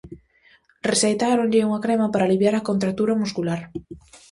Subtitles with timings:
[0.89, 3.61] Receitáronlle unha crema para aliviar a contractura muscular.